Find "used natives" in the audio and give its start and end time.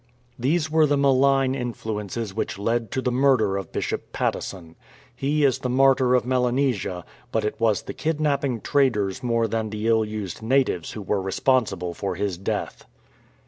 10.03-10.93